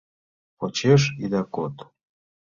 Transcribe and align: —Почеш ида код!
—Почеш 0.57 1.01
ида 1.23 1.41
код! 1.53 1.75